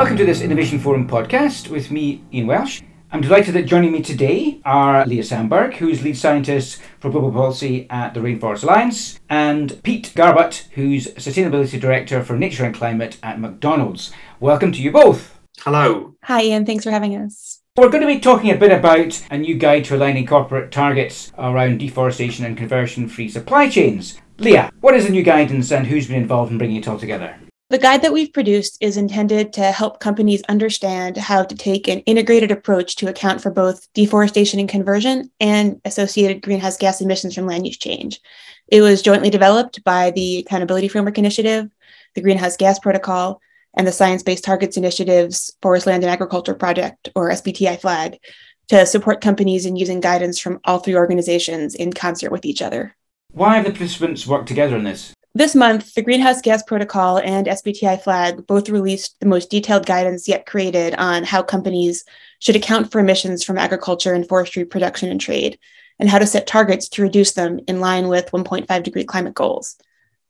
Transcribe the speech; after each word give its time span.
Welcome 0.00 0.16
to 0.16 0.24
this 0.24 0.40
Innovation 0.40 0.78
Forum 0.78 1.06
podcast 1.06 1.68
with 1.68 1.90
me, 1.90 2.24
Ian 2.32 2.46
Welsh. 2.46 2.80
I'm 3.12 3.20
delighted 3.20 3.52
that 3.52 3.66
joining 3.66 3.92
me 3.92 4.00
today 4.00 4.62
are 4.64 5.04
Leah 5.04 5.22
Samberg, 5.22 5.74
who's 5.74 6.02
lead 6.02 6.16
scientist 6.16 6.80
for 7.00 7.10
global 7.10 7.30
policy 7.30 7.86
at 7.90 8.14
the 8.14 8.20
Rainforest 8.20 8.62
Alliance, 8.62 9.20
and 9.28 9.78
Pete 9.82 10.10
Garbutt, 10.16 10.68
who's 10.70 11.08
sustainability 11.16 11.78
director 11.78 12.24
for 12.24 12.38
nature 12.38 12.64
and 12.64 12.74
climate 12.74 13.18
at 13.22 13.38
McDonald's. 13.38 14.10
Welcome 14.40 14.72
to 14.72 14.80
you 14.80 14.90
both. 14.90 15.38
Hello. 15.58 16.14
Hi, 16.22 16.44
Ian. 16.44 16.64
Thanks 16.64 16.84
for 16.84 16.90
having 16.90 17.14
us. 17.14 17.60
We're 17.76 17.90
going 17.90 18.00
to 18.00 18.06
be 18.06 18.20
talking 18.20 18.50
a 18.50 18.56
bit 18.56 18.72
about 18.72 19.22
a 19.30 19.36
new 19.36 19.56
guide 19.56 19.84
to 19.84 19.96
aligning 19.96 20.26
corporate 20.26 20.72
targets 20.72 21.30
around 21.36 21.76
deforestation 21.76 22.46
and 22.46 22.56
conversion 22.56 23.06
free 23.06 23.28
supply 23.28 23.68
chains. 23.68 24.18
Leah, 24.38 24.72
what 24.80 24.94
is 24.94 25.04
the 25.04 25.12
new 25.12 25.22
guidance 25.22 25.70
and 25.70 25.88
who's 25.88 26.08
been 26.08 26.22
involved 26.22 26.50
in 26.50 26.56
bringing 26.56 26.78
it 26.78 26.88
all 26.88 26.98
together? 26.98 27.36
The 27.70 27.78
guide 27.78 28.02
that 28.02 28.12
we've 28.12 28.32
produced 28.32 28.78
is 28.80 28.96
intended 28.96 29.52
to 29.52 29.70
help 29.70 30.00
companies 30.00 30.42
understand 30.48 31.16
how 31.16 31.44
to 31.44 31.54
take 31.54 31.86
an 31.86 32.00
integrated 32.00 32.50
approach 32.50 32.96
to 32.96 33.08
account 33.08 33.40
for 33.40 33.52
both 33.52 33.86
deforestation 33.94 34.58
and 34.58 34.68
conversion 34.68 35.30
and 35.38 35.80
associated 35.84 36.42
greenhouse 36.42 36.76
gas 36.76 37.00
emissions 37.00 37.32
from 37.32 37.46
land 37.46 37.68
use 37.68 37.78
change. 37.78 38.20
It 38.66 38.80
was 38.80 39.02
jointly 39.02 39.30
developed 39.30 39.84
by 39.84 40.10
the 40.10 40.38
Accountability 40.38 40.88
Framework 40.88 41.16
Initiative, 41.16 41.70
the 42.16 42.20
Greenhouse 42.20 42.56
Gas 42.56 42.80
Protocol, 42.80 43.40
and 43.74 43.86
the 43.86 43.92
Science 43.92 44.24
Based 44.24 44.42
Targets 44.42 44.76
Initiative's 44.76 45.56
Forest 45.62 45.86
Land 45.86 46.02
and 46.02 46.10
Agriculture 46.10 46.54
Project, 46.54 47.10
or 47.14 47.30
SBTI 47.30 47.80
flag, 47.80 48.18
to 48.66 48.84
support 48.84 49.20
companies 49.20 49.64
in 49.64 49.76
using 49.76 50.00
guidance 50.00 50.40
from 50.40 50.58
all 50.64 50.80
three 50.80 50.96
organizations 50.96 51.76
in 51.76 51.92
concert 51.92 52.32
with 52.32 52.44
each 52.44 52.62
other. 52.62 52.96
Why 53.30 53.54
have 53.54 53.64
the 53.64 53.70
participants 53.70 54.26
worked 54.26 54.48
together 54.48 54.74
on 54.74 54.82
this? 54.82 55.14
This 55.32 55.54
month, 55.54 55.94
the 55.94 56.02
Greenhouse 56.02 56.42
Gas 56.42 56.64
Protocol 56.64 57.18
and 57.18 57.46
SBTI 57.46 58.02
flag 58.02 58.48
both 58.48 58.68
released 58.68 59.14
the 59.20 59.26
most 59.26 59.48
detailed 59.48 59.86
guidance 59.86 60.26
yet 60.26 60.44
created 60.44 60.96
on 60.96 61.22
how 61.22 61.40
companies 61.40 62.04
should 62.40 62.56
account 62.56 62.90
for 62.90 62.98
emissions 62.98 63.44
from 63.44 63.56
agriculture 63.56 64.12
and 64.12 64.26
forestry 64.26 64.64
production 64.64 65.08
and 65.08 65.20
trade, 65.20 65.56
and 66.00 66.08
how 66.08 66.18
to 66.18 66.26
set 66.26 66.48
targets 66.48 66.88
to 66.88 67.02
reduce 67.02 67.34
them 67.34 67.60
in 67.68 67.78
line 67.78 68.08
with 68.08 68.32
1.5 68.32 68.82
degree 68.82 69.04
climate 69.04 69.34
goals. 69.34 69.76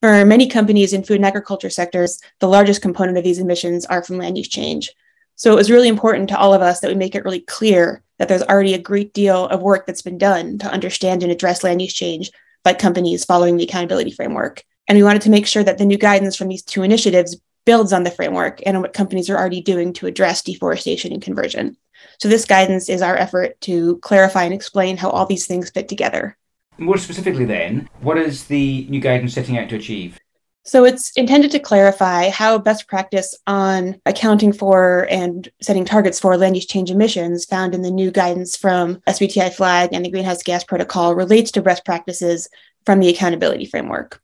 For 0.02 0.22
many 0.26 0.46
companies 0.48 0.92
in 0.92 1.02
food 1.02 1.16
and 1.16 1.26
agriculture 1.26 1.70
sectors, 1.70 2.20
the 2.40 2.48
largest 2.48 2.82
component 2.82 3.16
of 3.16 3.24
these 3.24 3.38
emissions 3.38 3.86
are 3.86 4.04
from 4.04 4.18
land 4.18 4.36
use 4.36 4.48
change. 4.48 4.92
So 5.34 5.50
it 5.50 5.56
was 5.56 5.70
really 5.70 5.88
important 5.88 6.28
to 6.28 6.38
all 6.38 6.52
of 6.52 6.60
us 6.60 6.80
that 6.80 6.90
we 6.90 6.94
make 6.94 7.14
it 7.14 7.24
really 7.24 7.40
clear 7.40 8.02
that 8.18 8.28
there's 8.28 8.42
already 8.42 8.74
a 8.74 8.78
great 8.78 9.14
deal 9.14 9.46
of 9.46 9.62
work 9.62 9.86
that's 9.86 10.02
been 10.02 10.18
done 10.18 10.58
to 10.58 10.70
understand 10.70 11.22
and 11.22 11.32
address 11.32 11.64
land 11.64 11.80
use 11.80 11.94
change 11.94 12.30
by 12.64 12.74
companies 12.74 13.24
following 13.24 13.56
the 13.56 13.64
accountability 13.64 14.10
framework. 14.10 14.62
And 14.90 14.98
we 14.98 15.04
wanted 15.04 15.22
to 15.22 15.30
make 15.30 15.46
sure 15.46 15.62
that 15.62 15.78
the 15.78 15.84
new 15.84 15.96
guidance 15.96 16.34
from 16.34 16.48
these 16.48 16.64
two 16.64 16.82
initiatives 16.82 17.40
builds 17.64 17.92
on 17.92 18.02
the 18.02 18.10
framework 18.10 18.60
and 18.66 18.76
on 18.76 18.82
what 18.82 18.92
companies 18.92 19.30
are 19.30 19.38
already 19.38 19.60
doing 19.60 19.92
to 19.92 20.08
address 20.08 20.42
deforestation 20.42 21.12
and 21.12 21.22
conversion. 21.22 21.76
So, 22.18 22.28
this 22.28 22.44
guidance 22.44 22.88
is 22.88 23.00
our 23.00 23.16
effort 23.16 23.60
to 23.60 23.98
clarify 23.98 24.42
and 24.42 24.52
explain 24.52 24.96
how 24.96 25.10
all 25.10 25.26
these 25.26 25.46
things 25.46 25.70
fit 25.70 25.88
together. 25.88 26.36
More 26.76 26.98
specifically, 26.98 27.44
then, 27.44 27.88
what 28.00 28.18
is 28.18 28.46
the 28.46 28.84
new 28.90 28.98
guidance 28.98 29.32
setting 29.32 29.56
out 29.56 29.68
to 29.68 29.76
achieve? 29.76 30.18
So, 30.64 30.84
it's 30.84 31.12
intended 31.12 31.52
to 31.52 31.60
clarify 31.60 32.28
how 32.28 32.58
best 32.58 32.88
practice 32.88 33.38
on 33.46 34.00
accounting 34.06 34.52
for 34.52 35.06
and 35.08 35.48
setting 35.62 35.84
targets 35.84 36.18
for 36.18 36.36
land 36.36 36.56
use 36.56 36.66
change 36.66 36.90
emissions 36.90 37.44
found 37.44 37.76
in 37.76 37.82
the 37.82 37.92
new 37.92 38.10
guidance 38.10 38.56
from 38.56 38.96
SBTI 39.06 39.52
flag 39.52 39.90
and 39.92 40.04
the 40.04 40.10
Greenhouse 40.10 40.42
Gas 40.42 40.64
Protocol 40.64 41.14
relates 41.14 41.52
to 41.52 41.62
best 41.62 41.84
practices 41.84 42.48
from 42.84 42.98
the 42.98 43.08
accountability 43.08 43.66
framework. 43.66 44.20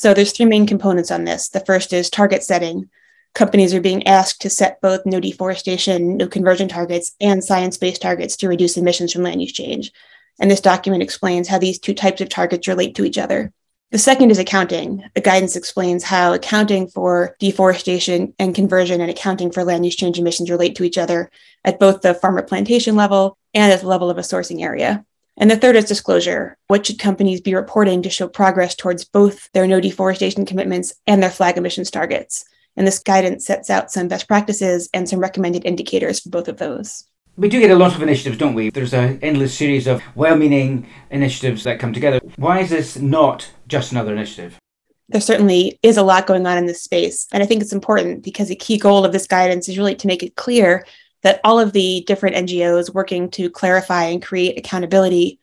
So 0.00 0.14
there's 0.14 0.32
three 0.32 0.46
main 0.46 0.66
components 0.66 1.10
on 1.10 1.24
this. 1.24 1.50
The 1.50 1.60
first 1.60 1.92
is 1.92 2.08
target 2.08 2.42
setting. 2.42 2.88
Companies 3.34 3.74
are 3.74 3.82
being 3.82 4.06
asked 4.06 4.40
to 4.40 4.48
set 4.48 4.80
both 4.80 5.04
no 5.04 5.20
deforestation, 5.20 6.16
no 6.16 6.26
conversion 6.26 6.68
targets, 6.68 7.14
and 7.20 7.44
science 7.44 7.76
based 7.76 8.00
targets 8.00 8.34
to 8.36 8.48
reduce 8.48 8.78
emissions 8.78 9.12
from 9.12 9.24
land 9.24 9.42
use 9.42 9.52
change. 9.52 9.92
And 10.40 10.50
this 10.50 10.62
document 10.62 11.02
explains 11.02 11.48
how 11.48 11.58
these 11.58 11.78
two 11.78 11.92
types 11.92 12.22
of 12.22 12.30
targets 12.30 12.66
relate 12.66 12.94
to 12.94 13.04
each 13.04 13.18
other. 13.18 13.52
The 13.90 13.98
second 13.98 14.30
is 14.30 14.38
accounting. 14.38 15.04
The 15.14 15.20
guidance 15.20 15.54
explains 15.54 16.02
how 16.02 16.32
accounting 16.32 16.88
for 16.88 17.36
deforestation 17.38 18.32
and 18.38 18.54
conversion 18.54 19.02
and 19.02 19.10
accounting 19.10 19.52
for 19.52 19.64
land 19.64 19.84
use 19.84 19.96
change 19.96 20.18
emissions 20.18 20.50
relate 20.50 20.76
to 20.76 20.84
each 20.84 20.96
other 20.96 21.30
at 21.62 21.78
both 21.78 22.00
the 22.00 22.14
farmer 22.14 22.40
plantation 22.40 22.96
level 22.96 23.36
and 23.52 23.70
at 23.70 23.82
the 23.82 23.86
level 23.86 24.08
of 24.08 24.16
a 24.16 24.22
sourcing 24.22 24.62
area. 24.62 25.04
And 25.36 25.50
the 25.50 25.56
third 25.56 25.76
is 25.76 25.84
disclosure. 25.84 26.56
What 26.66 26.86
should 26.86 26.98
companies 26.98 27.40
be 27.40 27.54
reporting 27.54 28.02
to 28.02 28.10
show 28.10 28.28
progress 28.28 28.74
towards 28.74 29.04
both 29.04 29.50
their 29.52 29.66
no 29.66 29.80
deforestation 29.80 30.44
commitments 30.44 30.92
and 31.06 31.22
their 31.22 31.30
flag 31.30 31.56
emissions 31.56 31.90
targets? 31.90 32.44
And 32.76 32.86
this 32.86 32.98
guidance 32.98 33.46
sets 33.46 33.70
out 33.70 33.90
some 33.90 34.08
best 34.08 34.28
practices 34.28 34.88
and 34.92 35.08
some 35.08 35.18
recommended 35.18 35.64
indicators 35.64 36.20
for 36.20 36.30
both 36.30 36.48
of 36.48 36.58
those. 36.58 37.04
We 37.36 37.48
do 37.48 37.60
get 37.60 37.70
a 37.70 37.76
lot 37.76 37.94
of 37.94 38.02
initiatives, 38.02 38.36
don't 38.36 38.54
we? 38.54 38.70
There's 38.70 38.92
an 38.92 39.18
endless 39.22 39.56
series 39.56 39.86
of 39.86 40.02
well 40.14 40.36
meaning 40.36 40.86
initiatives 41.10 41.64
that 41.64 41.80
come 41.80 41.92
together. 41.92 42.20
Why 42.36 42.60
is 42.60 42.70
this 42.70 42.98
not 42.98 43.50
just 43.66 43.92
another 43.92 44.12
initiative? 44.12 44.58
There 45.08 45.20
certainly 45.20 45.78
is 45.82 45.96
a 45.96 46.02
lot 46.02 46.26
going 46.26 46.46
on 46.46 46.58
in 46.58 46.66
this 46.66 46.82
space. 46.82 47.26
And 47.32 47.42
I 47.42 47.46
think 47.46 47.62
it's 47.62 47.72
important 47.72 48.22
because 48.22 48.50
a 48.50 48.54
key 48.54 48.78
goal 48.78 49.04
of 49.04 49.12
this 49.12 49.26
guidance 49.26 49.68
is 49.68 49.78
really 49.78 49.96
to 49.96 50.06
make 50.06 50.22
it 50.22 50.36
clear 50.36 50.84
that 51.22 51.40
all 51.44 51.58
of 51.60 51.72
the 51.72 52.02
different 52.06 52.36
NGOs 52.36 52.94
working 52.94 53.30
to 53.32 53.50
clarify 53.50 54.04
and 54.04 54.22
create 54.22 54.58
accountability 54.58 55.38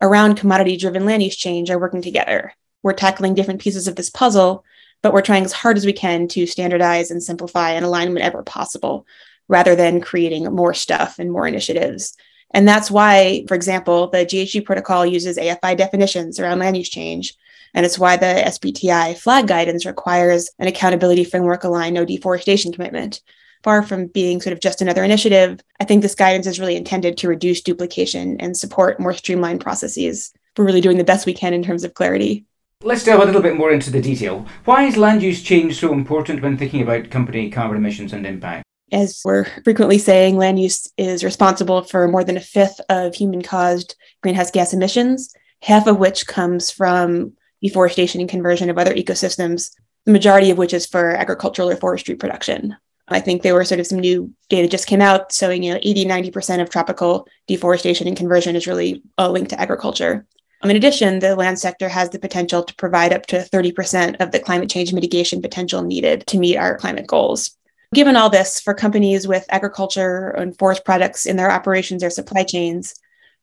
around 0.00 0.36
commodity 0.36 0.76
driven 0.76 1.04
land 1.04 1.22
use 1.22 1.36
change 1.36 1.70
are 1.70 1.78
working 1.78 2.02
together. 2.02 2.52
We're 2.82 2.92
tackling 2.92 3.34
different 3.34 3.60
pieces 3.60 3.88
of 3.88 3.96
this 3.96 4.10
puzzle, 4.10 4.64
but 5.02 5.12
we're 5.12 5.22
trying 5.22 5.44
as 5.44 5.52
hard 5.52 5.76
as 5.76 5.84
we 5.84 5.92
can 5.92 6.28
to 6.28 6.46
standardize 6.46 7.10
and 7.10 7.22
simplify 7.22 7.72
and 7.72 7.84
align 7.84 8.12
whenever 8.12 8.42
possible, 8.42 9.06
rather 9.48 9.74
than 9.74 10.00
creating 10.00 10.44
more 10.44 10.74
stuff 10.74 11.18
and 11.18 11.30
more 11.30 11.46
initiatives. 11.46 12.16
And 12.52 12.66
that's 12.66 12.90
why, 12.90 13.44
for 13.46 13.54
example, 13.54 14.08
the 14.08 14.18
GHG 14.18 14.64
protocol 14.64 15.04
uses 15.04 15.36
AFI 15.36 15.76
definitions 15.76 16.40
around 16.40 16.60
land 16.60 16.76
use 16.76 16.88
change. 16.88 17.34
And 17.74 17.84
it's 17.84 17.98
why 17.98 18.16
the 18.16 18.42
SBTI 18.46 19.18
flag 19.18 19.46
guidance 19.46 19.84
requires 19.84 20.50
an 20.58 20.68
accountability 20.68 21.24
framework 21.24 21.64
aligned 21.64 21.94
no 21.94 22.06
deforestation 22.06 22.72
commitment 22.72 23.20
far 23.62 23.82
from 23.82 24.06
being 24.08 24.40
sort 24.40 24.52
of 24.52 24.60
just 24.60 24.80
another 24.80 25.04
initiative, 25.04 25.60
I 25.80 25.84
think 25.84 26.02
this 26.02 26.14
guidance 26.14 26.46
is 26.46 26.60
really 26.60 26.76
intended 26.76 27.16
to 27.18 27.28
reduce 27.28 27.60
duplication 27.60 28.40
and 28.40 28.56
support 28.56 29.00
more 29.00 29.12
streamlined 29.12 29.60
processes. 29.60 30.32
We're 30.56 30.64
really 30.64 30.80
doing 30.80 30.98
the 30.98 31.04
best 31.04 31.26
we 31.26 31.34
can 31.34 31.54
in 31.54 31.62
terms 31.62 31.84
of 31.84 31.94
clarity. 31.94 32.44
Let's 32.82 33.04
delve 33.04 33.22
a 33.22 33.26
little 33.26 33.42
bit 33.42 33.56
more 33.56 33.72
into 33.72 33.90
the 33.90 34.00
detail. 34.00 34.46
Why 34.64 34.84
is 34.84 34.96
land 34.96 35.22
use 35.22 35.42
change 35.42 35.78
so 35.78 35.92
important 35.92 36.42
when 36.42 36.56
thinking 36.56 36.82
about 36.82 37.10
company 37.10 37.50
carbon 37.50 37.76
emissions 37.76 38.12
and 38.12 38.24
impact? 38.24 38.64
As 38.92 39.20
we're 39.24 39.44
frequently 39.64 39.98
saying, 39.98 40.36
land 40.36 40.60
use 40.60 40.88
is 40.96 41.24
responsible 41.24 41.82
for 41.82 42.08
more 42.08 42.24
than 42.24 42.36
a 42.36 42.40
fifth 42.40 42.80
of 42.88 43.14
human 43.14 43.42
caused 43.42 43.96
greenhouse 44.22 44.50
gas 44.50 44.72
emissions, 44.72 45.34
half 45.60 45.86
of 45.86 45.98
which 45.98 46.26
comes 46.26 46.70
from 46.70 47.32
deforestation 47.60 48.20
and 48.20 48.30
conversion 48.30 48.70
of 48.70 48.78
other 48.78 48.94
ecosystems, 48.94 49.74
the 50.06 50.12
majority 50.12 50.50
of 50.50 50.58
which 50.58 50.72
is 50.72 50.86
for 50.86 51.10
agricultural 51.10 51.68
or 51.68 51.76
forestry 51.76 52.14
production. 52.14 52.76
I 53.10 53.20
think 53.20 53.42
there 53.42 53.54
were 53.54 53.64
sort 53.64 53.80
of 53.80 53.86
some 53.86 53.98
new 53.98 54.32
data 54.48 54.68
just 54.68 54.86
came 54.86 55.00
out 55.00 55.32
showing, 55.32 55.62
you 55.62 55.72
know, 55.72 55.80
80, 55.82 56.04
90% 56.04 56.60
of 56.60 56.70
tropical 56.70 57.26
deforestation 57.46 58.06
and 58.06 58.16
conversion 58.16 58.56
is 58.56 58.66
really 58.66 59.02
uh, 59.16 59.30
linked 59.30 59.50
to 59.50 59.60
agriculture. 59.60 60.26
Um, 60.62 60.70
in 60.70 60.76
addition, 60.76 61.20
the 61.20 61.36
land 61.36 61.58
sector 61.58 61.88
has 61.88 62.10
the 62.10 62.18
potential 62.18 62.62
to 62.62 62.74
provide 62.74 63.12
up 63.12 63.26
to 63.26 63.36
30% 63.36 64.20
of 64.20 64.32
the 64.32 64.40
climate 64.40 64.68
change 64.68 64.92
mitigation 64.92 65.40
potential 65.40 65.82
needed 65.82 66.26
to 66.26 66.38
meet 66.38 66.56
our 66.56 66.76
climate 66.76 67.06
goals. 67.06 67.56
Given 67.94 68.16
all 68.16 68.28
this, 68.28 68.60
for 68.60 68.74
companies 68.74 69.26
with 69.26 69.46
agriculture 69.48 70.28
and 70.30 70.58
forest 70.58 70.84
products 70.84 71.24
in 71.24 71.36
their 71.36 71.50
operations 71.50 72.04
or 72.04 72.10
supply 72.10 72.42
chains, 72.42 72.94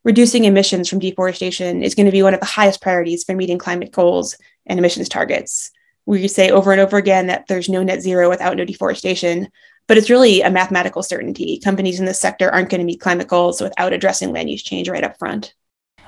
reducing 0.04 0.44
emissions 0.44 0.88
from 0.88 1.00
deforestation 1.00 1.82
is 1.82 1.96
going 1.96 2.06
to 2.06 2.12
be 2.12 2.22
one 2.22 2.36
of 2.36 2.40
the 2.40 2.46
highest 2.46 2.82
priorities 2.82 3.24
for 3.24 3.34
meeting 3.34 3.58
climate 3.58 3.92
goals 3.92 4.38
and 4.68 4.78
emissions 4.78 5.10
targets 5.10 5.72
we 6.06 6.28
say 6.28 6.50
over 6.50 6.72
and 6.72 6.82
over 6.82 6.98
again 6.98 7.28
that 7.28 7.48
there's 7.48 7.70
no 7.70 7.84
net 7.84 8.02
zero 8.02 8.30
without 8.30 8.58
no 8.58 8.66
deforestation, 8.66 9.50
but 9.88 9.98
it's 9.98 10.10
really 10.10 10.42
a 10.42 10.50
mathematical 10.50 11.04
certainty. 11.04 11.60
Companies 11.64 12.00
in 12.00 12.06
this 12.06 12.20
sector 12.20 12.50
aren't 12.50 12.70
going 12.70 12.80
to 12.80 12.86
meet 12.86 13.02
climate 13.02 13.28
goals 13.28 13.62
without 13.62 13.94
addressing 13.94 14.32
land 14.32 14.50
use 14.50 14.64
change 14.64 14.90
right 14.90 15.04
up 15.04 15.18
front. 15.18 15.54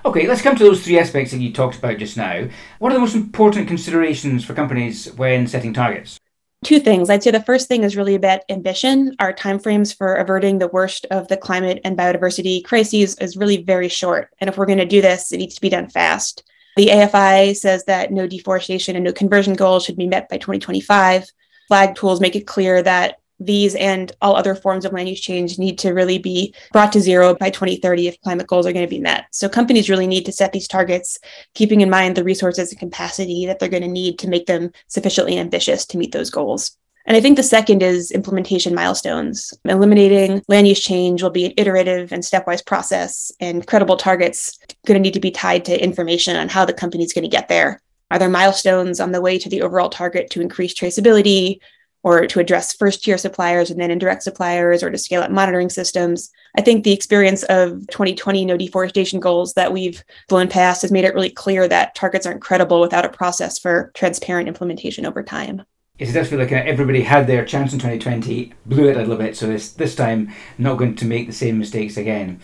Okay, 0.06 0.28
let's 0.28 0.42
come 0.42 0.56
to 0.56 0.64
those 0.64 0.84
three 0.84 1.00
aspects 1.00 1.32
that 1.32 1.42
you 1.42 1.52
talked 1.52 1.78
about 1.78 1.98
just 1.98 2.18
now. 2.18 2.48
What 2.80 2.92
are 2.92 2.96
the 2.96 3.02
most 3.02 3.16
important 3.16 3.68
considerations 3.68 4.46
for 4.46 4.54
companies 4.54 5.12
when 5.14 5.48
setting 5.48 5.74
targets? 5.74 6.20
Two 6.64 6.80
things. 6.80 7.10
I'd 7.10 7.22
say 7.22 7.32
the 7.32 7.42
first 7.42 7.68
thing 7.68 7.84
is 7.84 7.96
really 7.96 8.16
about 8.16 8.42
ambition. 8.50 9.16
Our 9.20 9.32
timeframes 9.32 9.96
for 9.96 10.16
averting 10.16 10.58
the 10.58 10.70
worst 10.70 11.06
of 11.12 11.28
the 11.28 11.38
climate 11.38 11.82
and 11.84 11.98
biodiversity 11.98 12.64
crises 12.64 13.16
is 13.20 13.38
really 13.38 13.58
very 13.64 13.90
short. 13.90 14.30
And 14.40 14.50
if 14.50 14.58
we're 14.58 14.66
going 14.66 14.80
to 14.80 14.86
do 14.86 15.02
this, 15.02 15.32
it 15.32 15.38
needs 15.38 15.56
to 15.56 15.62
be 15.62 15.70
done 15.70 15.88
fast. 15.88 16.44
The 16.78 16.90
AFI 16.90 17.56
says 17.56 17.86
that 17.86 18.12
no 18.12 18.28
deforestation 18.28 18.96
and 18.96 19.04
no 19.04 19.12
conversion 19.12 19.56
goals 19.56 19.84
should 19.84 19.98
be 19.98 20.06
met 20.06 20.30
by 20.30 20.38
2025. 20.38 21.26
Flag 21.68 21.96
tools 21.96 22.22
make 22.22 22.36
it 22.36 22.46
clear 22.46 22.84
that 22.84 23.20
these 23.40 23.74
and 23.74 24.12
all 24.22 24.36
other 24.36 24.54
forms 24.54 24.86
of 24.86 24.94
land 24.94 25.10
use 25.10 25.20
change 25.20 25.58
need 25.58 25.80
to 25.80 25.92
really 25.92 26.20
be 26.20 26.54
brought 26.72 26.92
to 26.92 27.02
zero 27.02 27.36
by 27.36 27.50
2030 27.50 28.08
if 28.08 28.22
climate 28.22 28.46
goals 28.46 28.68
are 28.68 28.74
going 28.74 28.86
to 28.86 28.90
be 28.90 29.00
met. 29.00 29.26
So 29.32 29.50
companies 29.50 29.90
really 29.90 30.06
need 30.06 30.26
to 30.28 30.32
set 30.32 30.54
these 30.54 30.68
targets, 30.68 31.18
keeping 31.56 31.82
in 31.82 31.90
mind 31.90 32.16
the 32.16 32.24
resources 32.24 32.72
and 32.72 32.80
capacity 32.80 33.48
that 33.48 33.58
they're 33.58 33.70
going 33.70 33.82
to 33.82 33.90
need 33.90 34.20
to 34.20 34.30
make 34.30 34.46
them 34.46 34.72
sufficiently 34.88 35.40
ambitious 35.40 35.84
to 35.88 35.98
meet 35.98 36.12
those 36.12 36.30
goals. 36.30 36.78
And 37.08 37.16
I 37.16 37.22
think 37.22 37.38
the 37.38 37.44
second 37.44 37.82
is 37.82 38.12
implementation 38.12 38.76
milestones. 38.76 39.54
Eliminating 39.64 40.44
land 40.50 40.68
use 40.68 40.82
change 40.82 41.24
will 41.24 41.30
be 41.30 41.46
an 41.46 41.54
iterative 41.56 42.12
and 42.12 42.22
stepwise 42.22 42.66
process, 42.66 43.32
and 43.40 43.66
credible 43.66 43.96
targets 43.96 44.60
going 44.86 44.98
to 44.98 45.02
need 45.02 45.14
to 45.14 45.22
be 45.22 45.32
tied 45.32 45.64
to 45.66 45.82
information 45.84 46.36
on 46.36 46.50
how 46.50 46.66
the 46.66 46.74
company 46.74 47.06
is 47.06 47.14
going 47.14 47.24
to 47.24 47.30
get 47.30 47.48
there. 47.48 47.82
Are 48.12 48.20
there 48.20 48.30
milestones 48.30 49.00
on 49.00 49.14
the 49.14 49.22
way 49.22 49.40
to 49.40 49.48
the 49.48 49.62
overall 49.62 49.90
target 49.90 50.30
to 50.32 50.42
increase 50.42 50.74
traceability 50.74 51.60
or 52.04 52.28
to 52.28 52.42
address 52.42 52.76
first 52.76 53.04
tier 53.04 53.18
suppliers 53.18 53.72
and 53.72 53.80
then 53.80 53.92
indirect 53.92 54.24
suppliers 54.24 54.84
or 54.84 54.92
to 54.92 54.98
scale 54.98 55.24
up 55.24 55.32
monitoring 55.32 55.70
systems? 55.70 56.30
I 56.58 56.62
think 56.62 56.84
the 56.84 56.94
experience 56.94 57.44
of 57.44 57.88
2020 57.88 58.44
no 58.44 58.58
deforestation 58.58 59.22
goals 59.22 59.54
that 59.54 59.72
we've 59.72 60.04
blown 60.28 60.50
past 60.50 60.82
has 60.82 60.92
made 60.92 61.06
it 61.06 61.14
really 61.14 61.30
clear 61.30 61.70
that 61.70 61.96
targets 61.96 62.26
aren't 62.26 62.42
credible 62.42 62.82
without 62.82 63.06
a 63.06 63.10
process 63.10 63.58
for 63.58 63.92
transparent 63.94 64.50
implementation 64.50 65.06
over 65.06 65.24
time 65.24 65.64
it 66.00 66.12
does 66.12 66.30
feel 66.30 66.40
like 66.40 66.52
everybody 66.52 67.02
had 67.02 67.28
their 67.28 67.46
chance 67.46 67.74
in 67.74 67.80
2020, 67.80 68.54
blew 68.66 68.90
it 68.90 68.98
a 68.98 69.00
little 69.00 69.18
bit, 69.18 69.36
so 69.36 69.48
this, 69.48 69.72
this 69.72 69.96
time 69.96 70.32
not 70.58 70.78
going 70.78 70.96
to 70.96 71.06
make 71.06 71.28
the 71.28 71.34
same 71.34 71.58
mistakes 71.58 71.98
again. 71.98 72.40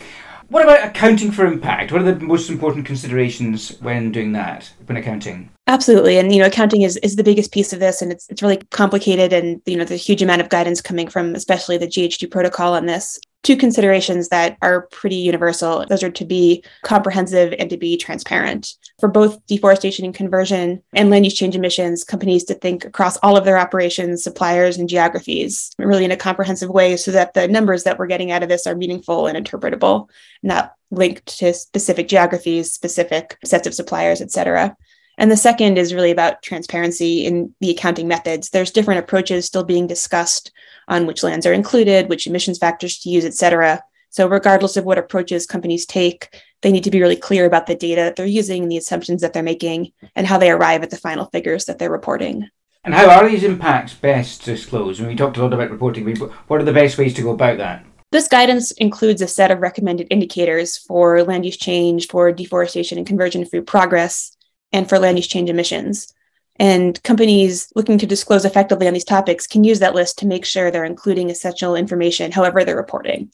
What 0.48 0.64
about 0.64 0.86
accounting 0.86 1.30
for 1.30 1.46
impact? 1.46 1.90
What 1.90 2.02
are 2.02 2.12
the 2.12 2.20
most 2.20 2.50
important 2.50 2.84
considerations 2.84 3.80
when 3.80 4.12
doing 4.12 4.32
that, 4.32 4.70
when 4.86 4.96
accounting? 4.96 5.50
Absolutely. 5.66 6.18
And, 6.18 6.32
you 6.34 6.40
know, 6.40 6.46
accounting 6.46 6.82
is, 6.82 6.98
is 6.98 7.16
the 7.16 7.24
biggest 7.24 7.50
piece 7.50 7.72
of 7.72 7.80
this 7.80 8.02
and 8.02 8.12
it's, 8.12 8.28
it's 8.28 8.42
really 8.42 8.58
complicated. 8.70 9.32
And, 9.32 9.62
you 9.64 9.76
know, 9.76 9.84
there's 9.84 10.00
a 10.00 10.04
huge 10.04 10.20
amount 10.20 10.42
of 10.42 10.50
guidance 10.50 10.82
coming 10.82 11.08
from 11.08 11.34
especially 11.34 11.78
the 11.78 11.86
GHG 11.86 12.30
protocol 12.30 12.74
on 12.74 12.86
this 12.86 13.18
two 13.44 13.56
considerations 13.56 14.30
that 14.30 14.56
are 14.62 14.88
pretty 14.90 15.16
universal. 15.16 15.86
Those 15.86 16.02
are 16.02 16.10
to 16.10 16.24
be 16.24 16.64
comprehensive 16.82 17.54
and 17.58 17.70
to 17.70 17.76
be 17.76 17.96
transparent. 17.96 18.74
For 18.98 19.08
both 19.08 19.38
deforestation 19.46 20.04
and 20.04 20.14
conversion 20.14 20.82
and 20.94 21.10
land 21.10 21.26
use 21.26 21.34
change 21.34 21.54
emissions, 21.54 22.02
companies 22.02 22.42
to 22.44 22.54
think 22.54 22.84
across 22.84 23.16
all 23.18 23.36
of 23.36 23.44
their 23.44 23.58
operations, 23.58 24.24
suppliers, 24.24 24.78
and 24.78 24.88
geographies 24.88 25.70
really 25.78 26.04
in 26.04 26.10
a 26.10 26.16
comprehensive 26.16 26.70
way 26.70 26.96
so 26.96 27.12
that 27.12 27.34
the 27.34 27.46
numbers 27.46 27.84
that 27.84 27.98
we're 27.98 28.06
getting 28.06 28.32
out 28.32 28.42
of 28.42 28.48
this 28.48 28.66
are 28.66 28.74
meaningful 28.74 29.26
and 29.26 29.36
interpretable, 29.36 30.08
not 30.42 30.72
linked 30.90 31.26
to 31.38 31.52
specific 31.52 32.08
geographies, 32.08 32.72
specific 32.72 33.38
sets 33.44 33.66
of 33.66 33.74
suppliers, 33.74 34.20
et 34.20 34.30
cetera. 34.30 34.76
And 35.18 35.30
the 35.30 35.36
second 35.36 35.78
is 35.78 35.94
really 35.94 36.10
about 36.10 36.42
transparency 36.42 37.24
in 37.24 37.54
the 37.60 37.70
accounting 37.70 38.08
methods. 38.08 38.50
There's 38.50 38.72
different 38.72 39.00
approaches 39.00 39.46
still 39.46 39.64
being 39.64 39.86
discussed 39.86 40.52
on 40.88 41.06
which 41.06 41.22
lands 41.22 41.46
are 41.46 41.52
included, 41.52 42.08
which 42.08 42.26
emissions 42.26 42.58
factors 42.58 42.98
to 43.00 43.10
use, 43.10 43.24
et 43.24 43.34
cetera. 43.34 43.82
So, 44.10 44.28
regardless 44.28 44.76
of 44.76 44.84
what 44.84 44.98
approaches 44.98 45.46
companies 45.46 45.86
take, 45.86 46.40
they 46.62 46.70
need 46.70 46.84
to 46.84 46.90
be 46.90 47.00
really 47.00 47.16
clear 47.16 47.46
about 47.46 47.66
the 47.66 47.74
data 47.74 48.02
that 48.02 48.16
they're 48.16 48.26
using, 48.26 48.68
the 48.68 48.76
assumptions 48.76 49.20
that 49.22 49.32
they're 49.32 49.42
making, 49.42 49.92
and 50.14 50.26
how 50.26 50.38
they 50.38 50.50
arrive 50.50 50.82
at 50.82 50.90
the 50.90 50.96
final 50.96 51.26
figures 51.26 51.64
that 51.64 51.78
they're 51.78 51.90
reporting. 51.90 52.48
And 52.84 52.94
how 52.94 53.08
are 53.08 53.28
these 53.28 53.44
impacts 53.44 53.94
best 53.94 54.44
disclosed? 54.44 55.00
When 55.00 55.08
we 55.08 55.16
talked 55.16 55.36
a 55.36 55.42
lot 55.42 55.52
about 55.52 55.70
reporting, 55.70 56.14
what 56.16 56.60
are 56.60 56.64
the 56.64 56.72
best 56.72 56.98
ways 56.98 57.14
to 57.14 57.22
go 57.22 57.30
about 57.30 57.58
that? 57.58 57.84
This 58.12 58.28
guidance 58.28 58.70
includes 58.72 59.22
a 59.22 59.26
set 59.26 59.50
of 59.50 59.60
recommended 59.60 60.06
indicators 60.10 60.76
for 60.76 61.22
land 61.24 61.44
use 61.44 61.56
change, 61.56 62.06
for 62.08 62.30
deforestation 62.30 62.98
and 62.98 63.06
conversion 63.06 63.44
free 63.44 63.62
progress, 63.62 64.36
and 64.74 64.88
for 64.88 64.98
land 64.98 65.16
use 65.16 65.28
change 65.28 65.48
emissions. 65.48 66.12
And 66.56 67.02
companies 67.02 67.72
looking 67.74 67.96
to 67.98 68.06
disclose 68.06 68.44
effectively 68.44 68.86
on 68.86 68.92
these 68.92 69.04
topics 69.04 69.46
can 69.46 69.64
use 69.64 69.78
that 69.78 69.94
list 69.94 70.18
to 70.18 70.26
make 70.26 70.44
sure 70.44 70.70
they're 70.70 70.84
including 70.84 71.30
essential 71.30 71.76
information 71.76 72.32
however 72.32 72.64
they're 72.64 72.76
reporting. 72.76 73.32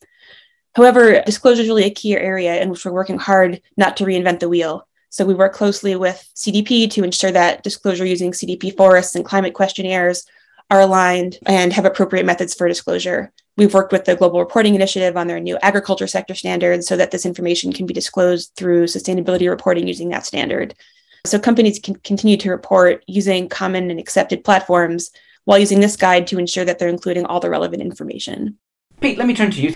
However, 0.77 1.23
disclosure 1.27 1.63
is 1.63 1.69
really 1.69 1.85
a 1.85 1.91
key 1.91 2.15
area 2.15 2.61
in 2.63 2.69
which 2.71 2.85
we're 2.85 2.93
working 2.93 3.19
hard 3.19 3.61
not 3.77 3.97
to 3.97 4.05
reinvent 4.05 4.39
the 4.41 4.49
wheel. 4.49 4.87
So 5.09 5.25
we 5.25 5.35
work 5.35 5.53
closely 5.53 5.97
with 5.97 6.29
CDP 6.37 6.89
to 6.93 7.03
ensure 7.03 7.33
that 7.33 7.65
disclosure 7.65 8.07
using 8.07 8.31
CDP 8.31 8.77
forests 8.77 9.17
and 9.17 9.25
climate 9.25 9.55
questionnaires 9.55 10.25
are 10.71 10.81
aligned 10.81 11.39
and 11.47 11.73
have 11.73 11.85
appropriate 11.85 12.25
methods 12.25 12.55
for 12.55 12.69
disclosure. 12.69 13.33
We've 13.57 13.75
worked 13.75 13.93
with 13.93 14.05
the 14.05 14.15
Global 14.15 14.39
Reporting 14.39 14.77
Initiative 14.77 15.17
on 15.17 15.27
their 15.27 15.41
new 15.41 15.59
agriculture 15.63 16.07
sector 16.07 16.35
standards 16.35 16.87
so 16.87 16.97
that 16.97 17.11
this 17.11 17.27
information 17.27 17.73
can 17.73 17.87
be 17.87 17.93
disclosed 17.93 18.53
through 18.55 18.85
sustainability 18.85 19.51
reporting 19.51 19.89
using 19.89 20.11
that 20.11 20.25
standard. 20.25 20.75
So 21.25 21.39
companies 21.39 21.79
can 21.79 21.97
continue 21.97 22.37
to 22.39 22.51
report 22.51 23.05
using 23.07 23.49
common 23.49 23.91
and 23.91 24.01
accepted 24.01 24.45
platforms 24.45 25.11
while 25.45 25.59
using 25.59 25.81
this 25.81 25.97
guide 25.97 26.27
to 26.29 26.39
ensure 26.39 26.65
that 26.65 26.79
they're 26.79 26.89
including 26.89 27.27
all 27.27 27.41
the 27.41 27.51
relevant 27.51 27.83
information. 27.83 28.59
Pete, 29.01 29.19
let 29.19 29.27
me 29.27 29.35
turn 29.35 29.51
to 29.51 29.61
you. 29.61 29.75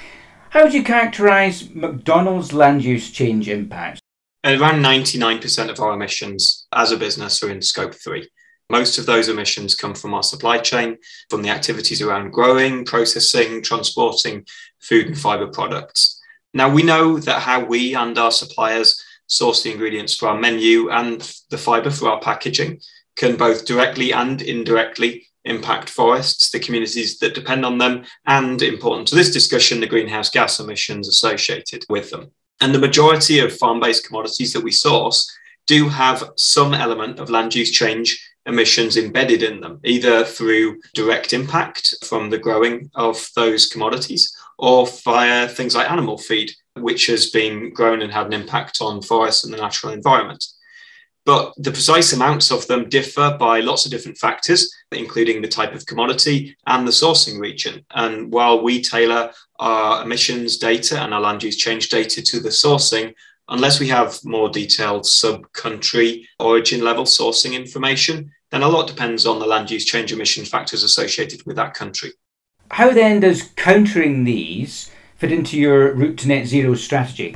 How 0.50 0.62
would 0.62 0.75
you 0.75 0.85
characterize 0.85 1.69
McDonald's 1.70 2.52
land 2.52 2.85
use 2.85 3.11
change 3.11 3.49
impact? 3.49 4.00
Around 4.44 4.82
99% 4.82 5.70
of 5.70 5.81
our 5.81 5.94
emissions 5.94 6.67
as 6.73 6.93
a 6.93 6.96
business 6.96 7.43
are 7.43 7.50
in 7.50 7.62
scope 7.62 7.94
three. 7.94 8.29
Most 8.70 8.99
of 8.99 9.06
those 9.06 9.29
emissions 9.29 9.75
come 9.75 9.94
from 9.94 10.14
our 10.14 10.23
supply 10.23 10.58
chain, 10.58 10.99
from 11.29 11.43
the 11.43 11.50
activities 11.50 12.00
around 12.00 12.31
growing, 12.31 12.85
processing, 12.85 13.62
transporting 13.62 14.47
food 14.81 15.06
and 15.06 15.19
fiber 15.19 15.47
products. 15.47 16.20
Now, 16.52 16.70
we 16.70 16.82
know 16.82 17.19
that 17.19 17.43
how 17.43 17.64
we 17.64 17.94
and 17.94 18.17
our 18.17 18.31
suppliers 18.31 19.02
source 19.35 19.63
the 19.63 19.73
ingredients 19.73 20.15
for 20.15 20.29
our 20.29 20.39
menu 20.39 20.91
and 20.91 21.21
the 21.51 21.59
fiber 21.59 21.91
for 21.91 22.09
our 22.09 22.21
packaging 22.21 22.81
can 23.17 23.37
both 23.37 23.67
directly 23.67 24.13
and 24.13 24.43
indirectly 24.43 25.27
impact 25.45 25.91
forests, 25.91 26.51
the 26.51 26.59
communities 26.59 27.19
that 27.19 27.35
depend 27.35 27.65
on 27.65 27.79
them, 27.79 28.05
and 28.27 28.63
important 28.63 29.07
to 29.09 29.15
this 29.15 29.33
discussion, 29.33 29.81
the 29.81 29.87
greenhouse 29.87 30.31
gas 30.31 30.59
emissions 30.59 31.09
associated 31.09 31.85
with 31.89 32.11
them. 32.11 32.31
And 32.61 32.75
the 32.75 32.79
majority 32.79 33.41
of 33.41 33.57
farm 33.57 33.81
based 33.81 34.07
commodities 34.07 34.53
that 34.53 34.65
we 34.65 34.71
source 34.71 35.31
do 35.67 35.89
have 35.89 36.31
some 36.37 36.73
element 36.73 37.19
of 37.19 37.31
land 37.31 37.55
use 37.55 37.71
change 37.71 38.19
emissions 38.47 38.97
embedded 38.97 39.43
in 39.43 39.61
them, 39.61 39.81
either 39.85 40.25
through 40.25 40.81
direct 40.95 41.33
impact 41.33 41.95
from 42.05 42.31
the 42.31 42.39
growing 42.39 42.91
of 42.95 43.29
those 43.35 43.67
commodities 43.67 44.35
or 44.59 44.87
via 44.87 45.49
things 45.49 45.75
like 45.75 45.91
animal 45.91 46.19
feed 46.19 46.53
which 46.76 47.06
has 47.06 47.31
been 47.31 47.73
grown 47.73 48.03
and 48.03 48.12
had 48.12 48.26
an 48.26 48.32
impact 48.32 48.79
on 48.81 49.03
forests 49.03 49.44
and 49.44 49.53
the 49.53 49.59
natural 49.59 49.93
environment. 49.93 50.44
But 51.26 51.55
the 51.56 51.71
precise 51.71 52.12
amounts 52.12 52.50
of 52.50 52.67
them 52.67 52.88
differ 52.88 53.37
by 53.38 53.61
lots 53.61 53.87
of 53.87 53.91
different 53.91 54.19
factors, 54.19 54.71
including 54.93 55.41
the 55.41 55.49
type 55.49 55.75
of 55.75 55.87
commodity 55.87 56.54
and 56.66 56.87
the 56.87 56.93
sourcing 56.93 57.40
region. 57.40 57.85
And 57.95 58.31
while 58.31 58.62
we 58.62 58.83
tailor 58.83 59.33
our 59.59 60.02
emissions 60.02 60.59
data 60.59 61.00
and 61.00 61.14
our 61.14 61.21
land 61.21 61.43
use 61.43 61.57
change 61.57 61.88
data 61.88 62.21
to 62.21 62.40
the 62.40 62.50
sourcing, 62.50 63.14
unless 63.49 63.81
we 63.81 63.88
have 63.88 64.19
more 64.25 64.50
detailed 64.50 65.07
sub 65.07 65.50
country 65.52 66.28
origin 66.38 66.83
level 66.83 67.04
sourcing 67.04 67.54
information, 67.54 68.31
then 68.50 68.62
a 68.62 68.69
lot 68.69 68.87
depends 68.87 69.25
on 69.26 69.38
the 69.38 69.47
land 69.47 69.71
use 69.71 69.87
change 69.87 70.12
emission 70.12 70.45
factors 70.45 70.83
associated 70.83 71.43
with 71.47 71.57
that 71.57 71.73
country. 71.73 72.12
How 72.71 72.93
then 72.93 73.21
does 73.21 73.50
countering 73.57 74.25
these 74.25 74.90
fit 75.25 75.33
into 75.33 75.59
your 75.59 75.95
route 75.95 76.19
to 76.19 76.28
net 76.28 76.47
zero 76.47 76.75
strategy? 76.75 77.35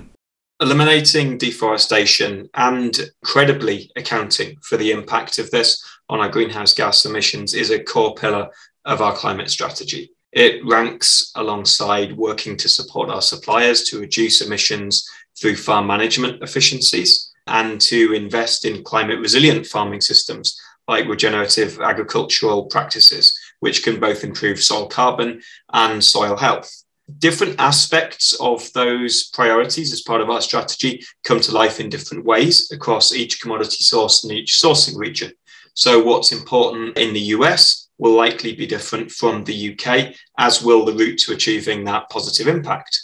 Eliminating 0.61 1.39
deforestation 1.39 2.47
and 2.53 3.11
credibly 3.25 3.91
accounting 3.97 4.59
for 4.61 4.77
the 4.77 4.91
impact 4.91 5.39
of 5.39 5.51
this 5.51 5.83
on 6.11 6.21
our 6.21 6.29
greenhouse 6.29 6.75
gas 6.75 7.07
emissions 7.07 7.55
is 7.55 7.71
a 7.71 7.83
core 7.83 8.15
pillar 8.15 8.51
of 8.85 9.01
our 9.01 9.15
climate 9.15 9.49
strategy. 9.49 10.11
It 10.33 10.63
ranks 10.67 11.33
alongside 11.35 12.15
working 12.15 12.59
to 12.59 12.69
support 12.69 13.09
our 13.09 13.23
suppliers 13.23 13.85
to 13.85 14.01
reduce 14.01 14.43
emissions 14.43 15.09
through 15.41 15.57
farm 15.57 15.87
management 15.87 16.43
efficiencies 16.43 17.33
and 17.47 17.81
to 17.81 18.13
invest 18.13 18.67
in 18.67 18.85
climate 18.85 19.19
resilient 19.19 19.65
farming 19.65 20.03
systems 20.03 20.61
like 20.89 21.09
regenerative 21.09 21.81
agricultural 21.81 22.67
practices, 22.67 23.35
which 23.61 23.83
can 23.83 23.99
both 23.99 24.25
improve 24.25 24.63
soil 24.63 24.87
carbon 24.87 25.41
and 25.73 26.05
soil 26.05 26.37
health 26.37 26.85
different 27.19 27.59
aspects 27.59 28.35
of 28.41 28.71
those 28.75 29.29
priorities 29.29 29.93
as 29.93 30.03
part 30.03 30.21
of 30.21 30.29
our 30.29 30.41
strategy 30.41 31.03
come 31.25 31.41
to 31.41 31.53
life 31.53 31.81
in 31.81 31.89
different 31.89 32.25
ways 32.25 32.71
across 32.71 33.15
each 33.15 33.41
commodity 33.41 33.83
source 33.83 34.25
and 34.25 34.33
each 34.33 34.61
sourcing 34.63 34.97
region. 34.97 35.33
So, 35.75 36.03
what's 36.03 36.33
important 36.33 36.99
in 36.99 37.15
the 37.15 37.33
US 37.37 37.89
will 37.99 38.15
likely 38.15 38.55
be 38.55 38.67
different 38.67 39.11
from 39.11 39.45
the 39.45 39.73
UK, 39.73 40.15
as 40.39 40.63
will 40.63 40.85
the 40.85 40.93
route 40.93 41.19
to 41.21 41.33
achieving 41.33 41.85
that 41.85 42.11
positive 42.11 42.47
impact. 42.47 43.01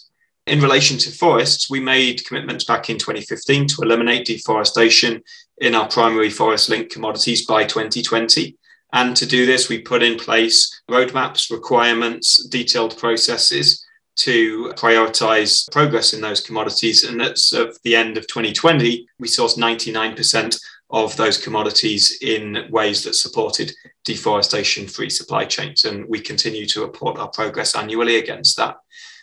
In 0.47 0.61
relation 0.61 0.99
to 0.99 1.11
forests, 1.11 1.71
we 1.71 1.81
made 1.81 2.25
commitments 2.27 2.65
back 2.65 2.91
in 2.91 2.99
2015 2.99 3.67
to 3.69 3.83
eliminate 3.83 4.27
deforestation 4.27 5.23
in 5.59 5.75
our 5.75 5.89
primary 5.89 6.31
forest 6.31 6.69
linked 6.69 6.93
commodities 6.93 7.47
by 7.47 7.65
2020. 7.65 8.57
And 8.93 9.17
to 9.17 9.27
do 9.27 9.47
this, 9.47 9.69
we 9.69 9.79
put 9.81 10.03
in 10.03 10.19
place 10.19 10.83
roadmaps, 10.89 11.51
requirements, 11.51 12.47
detailed 12.47 12.97
processes 12.99 13.84
to 14.17 14.73
prioritize 14.77 15.71
progress 15.71 16.13
in 16.13 16.21
those 16.21 16.41
commodities. 16.41 17.05
And 17.05 17.21
that's 17.21 17.53
at 17.53 17.81
the 17.83 17.97
end 17.97 18.17
of 18.17 18.27
2020, 18.27 19.07
we 19.19 19.29
sourced 19.29 19.59
99% 19.59 20.59
of 20.91 21.17
those 21.17 21.39
commodities 21.39 22.19
in 22.21 22.67
ways 22.71 23.03
that 23.03 23.15
supported 23.15 23.73
deforestation 24.05 24.87
free 24.87 25.11
supply 25.11 25.45
chains. 25.45 25.85
And 25.85 26.07
we 26.09 26.21
continue 26.21 26.67
to 26.67 26.83
report 26.83 27.19
our 27.19 27.29
progress 27.29 27.75
annually 27.75 28.17
against 28.17 28.57
that. 28.59 28.77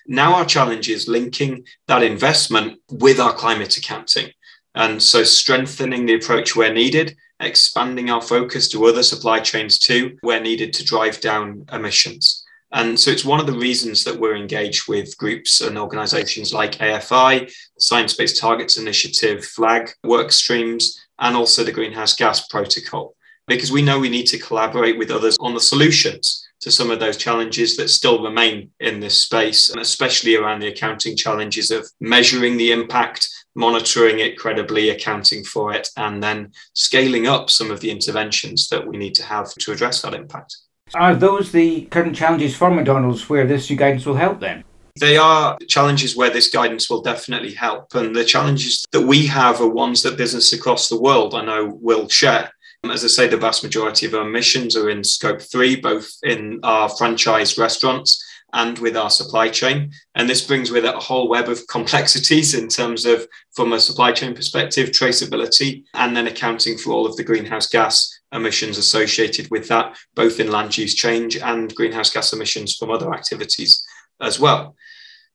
Now, 0.08 0.34
our 0.36 0.46
challenge 0.46 0.90
is 0.90 1.08
linking 1.08 1.66
that 1.88 2.04
investment 2.04 2.80
with 2.90 3.20
our 3.20 3.34
climate 3.34 3.78
accounting. 3.78 4.32
And 4.74 5.02
so, 5.02 5.24
strengthening 5.24 6.06
the 6.06 6.16
approach 6.16 6.56
where 6.56 6.74
needed 6.74 7.16
expanding 7.42 8.10
our 8.10 8.22
focus 8.22 8.68
to 8.70 8.86
other 8.86 9.04
supply 9.04 9.40
chains 9.40 9.80
too, 9.80 10.18
where 10.22 10.40
needed 10.40 10.74
to 10.74 10.86
drive 10.86 11.20
down 11.22 11.66
emissions. 11.72 12.46
And 12.74 12.98
so 12.98 13.12
it's 13.12 13.26
one 13.26 13.40
of 13.40 13.48
the 13.48 13.54
reasons 13.54 14.04
that 14.06 14.18
we're 14.18 14.36
engaged 14.36 14.88
with 14.88 15.18
groups 15.18 15.62
and 15.62 15.78
organizations 15.78 16.54
like 16.54 16.78
AFI, 16.78 17.48
the 17.48 17.82
Science 17.82 18.14
Based 18.14 18.40
Targets 18.40 18.78
Initiative, 18.78 19.44
FLAG 19.44 19.92
work 20.04 20.32
streams, 20.32 21.00
and 21.20 21.36
also 21.36 21.64
the 21.64 21.72
Greenhouse 21.72 22.16
Gas 22.16 22.48
Protocol, 22.48 23.16
because 23.48 23.72
we 23.72 23.82
know 23.82 24.00
we 24.00 24.10
need 24.10 24.28
to 24.28 24.40
collaborate 24.40 24.98
with 24.98 25.12
others 25.12 25.38
on 25.40 25.54
the 25.54 25.60
solutions 25.60 26.48
to 26.62 26.72
some 26.72 26.92
of 26.92 27.00
those 27.00 27.18
challenges 27.18 27.76
that 27.76 27.90
still 27.90 28.24
remain 28.24 28.70
in 28.80 29.00
this 29.00 29.20
space, 29.20 29.70
and 29.70 29.82
especially 29.82 30.36
around 30.36 30.62
the 30.62 30.68
accounting 30.68 31.18
challenges 31.18 31.72
of 31.72 31.90
measuring 32.00 32.56
the 32.56 32.72
impact, 32.72 33.28
monitoring 33.56 34.20
it 34.20 34.38
credibly, 34.38 34.90
accounting 34.90 35.44
for 35.44 35.74
it, 35.74 35.90
and 35.98 36.24
then 36.24 36.52
scaling 36.74 37.28
up 37.28 37.50
some 37.50 37.72
of 37.72 37.80
the 37.82 37.92
interventions 37.92 38.70
that 38.70 38.88
we 38.88 38.96
need 38.96 39.16
to 39.16 39.26
have 39.26 39.52
to 39.56 39.72
address 39.72 40.02
that 40.02 40.14
impact. 40.14 40.56
Are 40.94 41.16
those 41.16 41.52
the 41.52 41.86
current 41.86 42.16
challenges 42.16 42.56
for 42.56 42.70
McDonald's 42.70 43.30
where 43.30 43.48
this 43.48 43.70
new 43.70 43.78
guidance 43.78 44.06
will 44.06 44.16
help 44.16 44.40
then? 44.40 44.64
They 45.00 45.18
are 45.18 45.58
challenges 45.68 46.18
where 46.18 46.30
this 46.30 46.50
guidance 46.50 46.90
will 46.90 47.02
definitely 47.02 47.54
help. 47.54 47.96
And 47.96 48.14
the 48.14 48.26
challenges 48.26 48.86
that 48.92 49.02
we 49.02 49.26
have 49.28 49.62
are 49.62 49.70
ones 49.70 50.04
that 50.04 50.18
business 50.18 50.52
across 50.52 50.90
the 50.90 51.00
world 51.00 51.34
I 51.34 51.46
know 51.46 51.78
will 51.82 52.10
share. 52.10 52.52
As 52.84 53.06
I 53.06 53.08
say, 53.08 53.28
the 53.28 53.38
vast 53.38 53.64
majority 53.64 54.06
of 54.06 54.16
our 54.16 54.28
emissions 54.28 54.76
are 54.76 54.90
in 54.90 55.04
scope 55.04 55.42
three, 55.42 55.76
both 55.76 56.10
in 56.24 56.60
our 56.64 56.90
franchise 56.90 57.58
restaurants 57.58 58.22
and 58.54 58.78
with 58.80 58.98
our 58.98 59.10
supply 59.10 59.48
chain. 59.48 59.92
And 60.16 60.28
this 60.28 60.46
brings 60.46 60.72
with 60.72 60.84
it 60.84 60.96
a 60.96 61.00
whole 61.00 61.30
web 61.30 61.48
of 61.48 61.66
complexities 61.70 62.54
in 62.54 62.68
terms 62.68 63.06
of, 63.06 63.28
from 63.56 63.72
a 63.72 63.80
supply 63.80 64.12
chain 64.12 64.36
perspective, 64.36 64.90
traceability, 64.90 65.84
and 65.94 66.18
then 66.18 66.28
accounting 66.28 66.78
for 66.78 66.92
all 66.92 67.06
of 67.06 67.16
the 67.16 67.24
greenhouse 67.24 67.68
gas 67.68 68.21
emissions 68.32 68.78
associated 68.78 69.50
with 69.52 69.68
that, 69.68 69.98
both 70.16 70.40
in 70.40 70.52
land 70.52 70.78
use 70.78 70.96
change 70.96 71.38
and 71.38 71.74
greenhouse 71.76 72.10
gas 72.10 72.34
emissions 72.34 72.76
from 72.76 72.92
other 72.92 73.14
activities 73.14 73.86
as 74.20 74.40
well. 74.40 74.76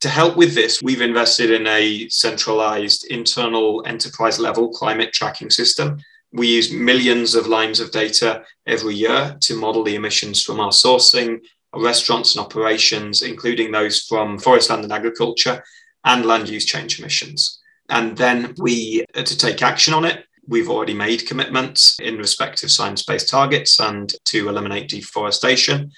To 0.01 0.09
help 0.09 0.37
with 0.37 0.53
this, 0.53 0.81
we've 0.81 1.01
invested 1.01 1.49
in 1.49 1.65
a 1.67 2.07
centralized 2.09 3.05
internal 3.09 3.83
enterprise 3.85 4.39
level 4.39 4.69
climate 4.69 5.11
tracking 5.11 5.49
system 5.49 5.99
we 6.33 6.47
use 6.47 6.71
millions 6.71 7.35
of 7.35 7.47
lines 7.47 7.79
of 7.79 7.91
data 7.91 8.43
every 8.65 8.95
year 8.95 9.37
to 9.41 9.55
model 9.55 9.83
the 9.83 9.95
emissions 9.95 10.43
from 10.43 10.59
our 10.59 10.71
sourcing, 10.71 11.39
our 11.73 11.81
restaurants 11.81 12.35
and 12.35 12.45
operations, 12.45 13.21
including 13.21 13.71
those 13.71 14.03
from 14.03 14.37
forest, 14.37 14.69
land 14.69 14.83
and 14.83 14.93
agriculture 14.93 15.63
and 16.03 16.25
land 16.25 16.49
use 16.49 16.65
change 16.65 16.99
emissions. 16.99 17.59
And 17.89 18.17
then 18.17 18.53
we, 18.57 19.05
uh, 19.15 19.23
to 19.23 19.37
take 19.37 19.61
action 19.61 19.93
on 19.93 20.05
it, 20.05 20.25
we've 20.47 20.69
already 20.69 20.93
made 20.93 21.27
commitments 21.27 21.97
in 21.99 22.17
respect 22.17 22.63
of 22.63 22.71
science-based 22.71 23.29
targets 23.29 23.79
and 23.79 24.13
to 24.25 24.49
eliminate 24.49 24.89
deforestation. 24.89 25.91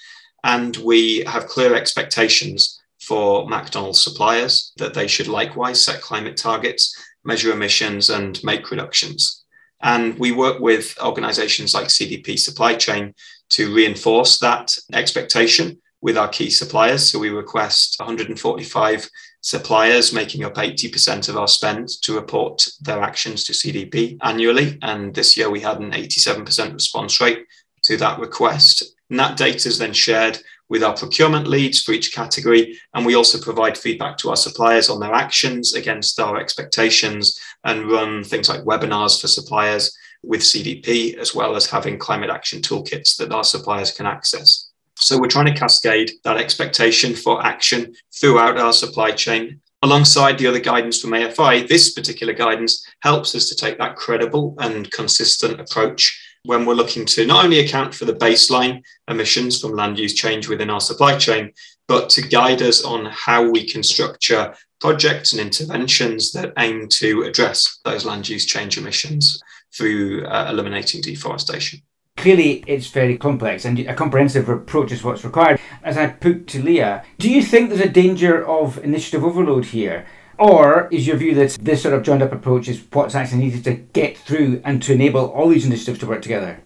And 0.44 0.76
we 0.78 1.24
have 1.26 1.46
clear 1.46 1.74
expectations 1.74 2.80
for 3.00 3.48
McDonald's 3.48 4.02
suppliers 4.02 4.72
that 4.76 4.94
they 4.94 5.06
should 5.06 5.28
likewise 5.28 5.82
set 5.82 6.00
climate 6.00 6.36
targets, 6.36 6.94
measure 7.24 7.52
emissions 7.52 8.10
and 8.10 8.42
make 8.44 8.70
reductions. 8.70 9.44
And 9.82 10.18
we 10.18 10.32
work 10.32 10.60
with 10.60 10.98
organizations 11.00 11.72
like 11.72 11.86
CDP 11.86 12.38
Supply 12.38 12.74
Chain 12.74 13.14
to 13.50 13.74
reinforce 13.74 14.38
that 14.38 14.76
expectation 14.92 15.80
with 16.02 16.16
our 16.18 16.28
key 16.28 16.50
suppliers. 16.50 17.10
So 17.10 17.18
we 17.18 17.30
request 17.30 17.96
145 17.98 19.08
suppliers 19.40 20.12
making 20.12 20.44
up 20.44 20.54
80% 20.54 21.28
of 21.28 21.36
our 21.36 21.48
spend 21.48 21.88
to 22.02 22.14
report 22.14 22.66
their 22.80 23.02
actions 23.02 23.44
to 23.44 23.52
CDP 23.52 24.18
annually. 24.22 24.78
And 24.82 25.14
this 25.14 25.36
year 25.36 25.50
we 25.50 25.60
had 25.60 25.80
an 25.80 25.92
87% 25.92 26.74
response 26.74 27.20
rate 27.20 27.46
to 27.84 27.96
that 27.98 28.18
request. 28.18 28.82
And 29.08 29.18
that 29.18 29.36
data 29.36 29.68
is 29.68 29.78
then 29.78 29.92
shared 29.92 30.38
with 30.68 30.84
our 30.84 30.96
procurement 30.96 31.48
leads 31.48 31.82
for 31.82 31.92
each 31.92 32.14
category. 32.14 32.78
And 32.94 33.04
we 33.04 33.16
also 33.16 33.40
provide 33.40 33.76
feedback 33.76 34.16
to 34.18 34.30
our 34.30 34.36
suppliers 34.36 34.88
on 34.88 35.00
their 35.00 35.14
actions 35.14 35.74
against 35.74 36.20
our 36.20 36.38
expectations 36.38 37.38
and 37.64 37.90
run 37.90 38.22
things 38.22 38.48
like 38.48 38.60
webinars 38.60 39.20
for 39.20 39.26
suppliers 39.26 39.96
with 40.22 40.42
CDP, 40.42 41.16
as 41.16 41.34
well 41.34 41.56
as 41.56 41.68
having 41.68 41.98
climate 41.98 42.30
action 42.30 42.60
toolkits 42.60 43.16
that 43.16 43.32
our 43.32 43.42
suppliers 43.42 43.90
can 43.90 44.06
access. 44.06 44.69
So 45.00 45.18
we're 45.18 45.28
trying 45.28 45.46
to 45.46 45.58
cascade 45.58 46.12
that 46.24 46.36
expectation 46.36 47.14
for 47.14 47.44
action 47.44 47.94
throughout 48.20 48.58
our 48.58 48.72
supply 48.72 49.12
chain. 49.12 49.60
Alongside 49.82 50.36
the 50.36 50.46
other 50.46 50.60
guidance 50.60 51.00
from 51.00 51.12
AFI, 51.12 51.66
this 51.66 51.94
particular 51.94 52.34
guidance 52.34 52.86
helps 53.00 53.34
us 53.34 53.48
to 53.48 53.54
take 53.54 53.78
that 53.78 53.96
credible 53.96 54.54
and 54.58 54.90
consistent 54.90 55.58
approach 55.58 56.22
when 56.44 56.66
we're 56.66 56.74
looking 56.74 57.06
to 57.06 57.26
not 57.26 57.44
only 57.44 57.60
account 57.60 57.94
for 57.94 58.04
the 58.04 58.14
baseline 58.14 58.82
emissions 59.08 59.60
from 59.60 59.72
land 59.72 59.98
use 59.98 60.14
change 60.14 60.48
within 60.48 60.68
our 60.68 60.80
supply 60.80 61.16
chain, 61.16 61.50
but 61.88 62.10
to 62.10 62.22
guide 62.22 62.60
us 62.60 62.84
on 62.84 63.06
how 63.06 63.48
we 63.48 63.64
can 63.64 63.82
structure 63.82 64.54
projects 64.80 65.32
and 65.32 65.40
interventions 65.40 66.32
that 66.32 66.52
aim 66.58 66.88
to 66.88 67.22
address 67.22 67.80
those 67.84 68.04
land 68.04 68.28
use 68.28 68.44
change 68.44 68.76
emissions 68.76 69.42
through 69.74 70.26
uh, 70.26 70.46
eliminating 70.50 71.00
deforestation. 71.00 71.80
Clearly, 72.20 72.62
it's 72.66 72.88
very 72.88 73.16
complex 73.16 73.64
and 73.64 73.78
a 73.78 73.94
comprehensive 73.94 74.46
approach 74.50 74.92
is 74.92 75.02
what's 75.02 75.24
required. 75.24 75.58
As 75.82 75.96
I 75.96 76.08
put 76.08 76.46
to 76.48 76.62
Leah, 76.62 77.02
do 77.16 77.30
you 77.30 77.42
think 77.42 77.70
there's 77.70 77.80
a 77.80 77.88
danger 77.88 78.46
of 78.46 78.76
initiative 78.84 79.24
overload 79.24 79.64
here? 79.64 80.04
Or 80.38 80.86
is 80.90 81.06
your 81.06 81.16
view 81.16 81.34
that 81.36 81.56
this 81.62 81.82
sort 81.82 81.94
of 81.94 82.02
joined 82.02 82.20
up 82.20 82.30
approach 82.30 82.68
is 82.68 82.84
what's 82.92 83.14
actually 83.14 83.38
needed 83.38 83.64
to 83.64 83.72
get 83.72 84.18
through 84.18 84.60
and 84.66 84.82
to 84.82 84.92
enable 84.92 85.30
all 85.30 85.48
these 85.48 85.64
initiatives 85.64 85.98
to 86.00 86.06
work 86.06 86.20
together? 86.20 86.60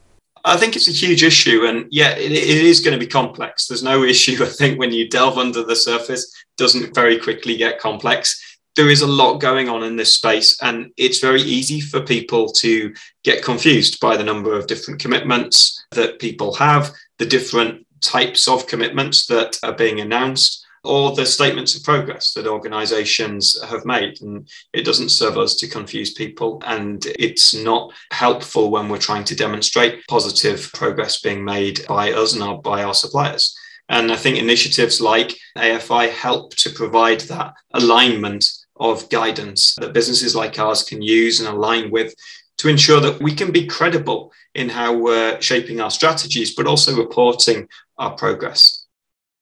I 0.45 0.57
think 0.57 0.75
it's 0.75 0.89
a 0.89 0.93
huge 0.93 1.23
issue, 1.23 1.65
and 1.65 1.87
yeah, 1.89 2.17
it, 2.17 2.33
it 2.33 2.65
is 2.65 2.81
going 2.81 2.99
to 2.99 3.05
be 3.05 3.07
complex. 3.07 3.69
There's 3.69 3.85
no 3.85 4.03
issue, 4.15 4.43
I 4.43 4.49
think, 4.49 4.81
when 4.81 4.93
you 4.93 5.09
delve 5.09 5.39
under 5.39 5.63
the 5.63 5.77
surface, 5.77 6.35
doesn't 6.57 6.97
very 6.97 7.17
quickly 7.17 7.57
get 7.57 7.79
complex. 7.79 8.54
There 8.77 8.91
is 8.91 9.03
a 9.03 9.07
lot 9.07 9.39
going 9.39 9.69
on 9.69 9.85
in 9.85 9.97
this 9.97 10.15
space, 10.15 10.61
and 10.63 10.91
it's 10.97 11.21
very 11.21 11.43
easy 11.43 11.81
for 11.81 12.01
people 12.01 12.49
to 12.53 12.93
get 13.23 13.45
confused 13.45 14.01
by 14.01 14.17
the 14.17 14.25
number 14.25 14.57
of 14.57 14.67
different 14.67 15.01
commitments 15.01 15.85
that 15.93 16.19
people 16.19 16.55
have, 16.55 16.93
the 17.19 17.27
different 17.27 17.87
types 18.01 18.49
of 18.49 18.67
commitments 18.67 19.27
that 19.27 19.59
are 19.63 19.73
being 19.73 20.01
announced 20.01 20.65
or 20.85 21.15
the 21.15 21.25
statements 21.25 21.75
of 21.75 21.83
progress 21.83 22.35
that 22.35 22.47
organizations 22.47 23.61
have 23.65 23.85
made. 23.87 24.21
And 24.21 24.49
it 24.73 24.85
doesn't 24.85 25.09
serve 25.09 25.39
us 25.39 25.55
to 25.57 25.69
confuse 25.69 26.13
people. 26.13 26.63
And 26.67 27.05
it's 27.19 27.55
not 27.55 27.93
helpful 28.13 28.71
when 28.71 28.89
we're 28.89 28.99
trying 28.99 29.25
to 29.25 29.37
demonstrate 29.37 30.07
positive 30.09 30.71
progress 30.75 31.21
being 31.21 31.43
made 31.43 31.87
by 31.89 32.13
us 32.13 32.35
and 32.35 32.43
our, 32.43 32.59
by 32.59 32.85
our 32.85 32.95
suppliers. 32.95 33.57
And 33.89 34.13
I 34.13 34.17
think 34.17 34.39
initiatives 34.39 35.01
like 35.01 35.37
AFI 35.57 36.11
help 36.11 36.55
to 36.57 36.71
provide 36.71 37.21
that 37.23 37.55
alignment 37.73 38.47
of 38.77 39.09
guidance 39.09 39.75
that 39.77 39.93
businesses 39.93 40.35
like 40.35 40.59
ours 40.59 40.83
can 40.83 41.01
use 41.01 41.41
and 41.41 41.49
align 41.49 41.91
with 41.91 42.15
to 42.59 42.69
ensure 42.69 43.01
that 43.01 43.21
we 43.21 43.35
can 43.35 43.51
be 43.51 43.67
credible 43.67 44.33
in 44.55 44.69
how 44.69 44.97
we're 44.97 45.41
shaping 45.41 45.81
our 45.81 45.91
strategies, 45.91 46.55
but 46.55 46.67
also 46.67 46.97
reporting 46.97 47.69
our 47.99 48.13
progress. 48.13 48.87